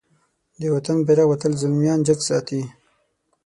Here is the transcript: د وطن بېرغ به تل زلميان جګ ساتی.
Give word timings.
د 0.59 0.61
وطن 0.75 0.97
بېرغ 1.07 1.27
به 1.29 1.35
تل 1.41 1.53
زلميان 1.61 1.99
جګ 2.07 2.19
ساتی. 2.29 2.61